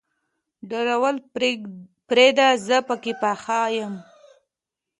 [0.69, 1.15] ډارول
[2.07, 3.93] پرېده زه پکې پخه يم.